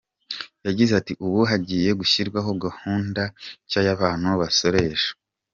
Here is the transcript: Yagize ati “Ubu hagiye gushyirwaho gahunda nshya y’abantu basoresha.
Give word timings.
Yagize 0.67 0.91
ati 0.99 1.13
“Ubu 1.25 1.39
hagiye 1.51 1.89
gushyirwaho 1.99 2.49
gahunda 2.65 3.21
nshya 3.63 3.81
y’abantu 3.87 4.27
basoresha. 4.41 5.11